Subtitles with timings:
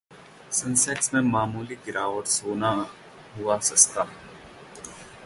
[0.51, 2.71] Sensex में मामूली गिरावट, सोना
[3.37, 4.07] हुआ सस्ता